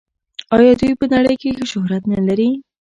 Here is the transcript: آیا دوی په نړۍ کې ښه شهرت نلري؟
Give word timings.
آیا 0.57 0.73
دوی 0.79 0.93
په 0.99 1.05
نړۍ 1.13 1.35
کې 1.41 1.49
ښه 1.57 1.65
شهرت 1.71 2.03
نلري؟ 2.13 2.49